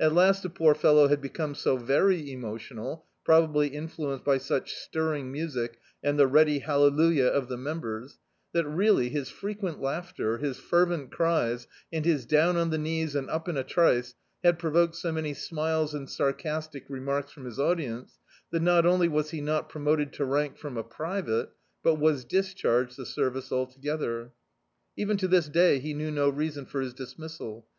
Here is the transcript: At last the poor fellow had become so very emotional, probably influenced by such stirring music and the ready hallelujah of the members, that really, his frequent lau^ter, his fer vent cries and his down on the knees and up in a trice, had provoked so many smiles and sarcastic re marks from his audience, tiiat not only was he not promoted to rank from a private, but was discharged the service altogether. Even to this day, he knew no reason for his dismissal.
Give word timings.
At 0.00 0.14
last 0.14 0.42
the 0.42 0.48
poor 0.48 0.74
fellow 0.74 1.08
had 1.08 1.20
become 1.20 1.54
so 1.54 1.76
very 1.76 2.32
emotional, 2.32 3.04
probably 3.22 3.68
influenced 3.68 4.24
by 4.24 4.38
such 4.38 4.72
stirring 4.72 5.30
music 5.30 5.78
and 6.02 6.18
the 6.18 6.26
ready 6.26 6.60
hallelujah 6.60 7.26
of 7.26 7.48
the 7.48 7.58
members, 7.58 8.18
that 8.54 8.64
really, 8.66 9.10
his 9.10 9.28
frequent 9.28 9.78
lau^ter, 9.78 10.40
his 10.40 10.56
fer 10.58 10.86
vent 10.86 11.10
cries 11.12 11.66
and 11.92 12.06
his 12.06 12.24
down 12.24 12.56
on 12.56 12.70
the 12.70 12.78
knees 12.78 13.14
and 13.14 13.28
up 13.28 13.46
in 13.46 13.58
a 13.58 13.62
trice, 13.62 14.14
had 14.42 14.58
provoked 14.58 14.94
so 14.96 15.12
many 15.12 15.34
smiles 15.34 15.92
and 15.92 16.08
sarcastic 16.08 16.88
re 16.88 17.00
marks 17.00 17.30
from 17.30 17.44
his 17.44 17.60
audience, 17.60 18.18
tiiat 18.50 18.62
not 18.62 18.86
only 18.86 19.06
was 19.06 19.32
he 19.32 19.42
not 19.42 19.68
promoted 19.68 20.14
to 20.14 20.24
rank 20.24 20.56
from 20.56 20.78
a 20.78 20.82
private, 20.82 21.50
but 21.82 21.96
was 21.96 22.24
discharged 22.24 22.96
the 22.96 23.04
service 23.04 23.52
altogether. 23.52 24.32
Even 24.96 25.18
to 25.18 25.28
this 25.28 25.46
day, 25.46 25.78
he 25.78 25.92
knew 25.92 26.10
no 26.10 26.30
reason 26.30 26.64
for 26.64 26.80
his 26.80 26.94
dismissal. 26.94 27.66